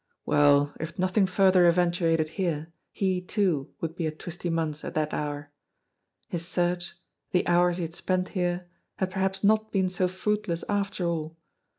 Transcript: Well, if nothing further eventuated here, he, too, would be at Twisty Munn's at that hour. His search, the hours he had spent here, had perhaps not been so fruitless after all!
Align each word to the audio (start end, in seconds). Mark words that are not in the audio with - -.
Well, 0.25 0.73
if 0.79 0.97
nothing 0.97 1.27
further 1.27 1.67
eventuated 1.67 2.29
here, 2.29 2.73
he, 2.91 3.21
too, 3.21 3.71
would 3.81 3.95
be 3.95 4.07
at 4.07 4.17
Twisty 4.17 4.49
Munn's 4.49 4.83
at 4.83 4.95
that 4.95 5.13
hour. 5.13 5.51
His 6.27 6.43
search, 6.43 6.95
the 7.29 7.45
hours 7.47 7.77
he 7.77 7.83
had 7.83 7.93
spent 7.93 8.29
here, 8.29 8.67
had 8.95 9.11
perhaps 9.11 9.43
not 9.43 9.71
been 9.71 9.91
so 9.91 10.07
fruitless 10.07 10.63
after 10.67 11.05
all! 11.05 11.37